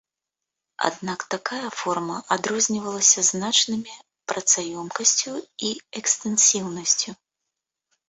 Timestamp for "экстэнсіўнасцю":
6.03-7.11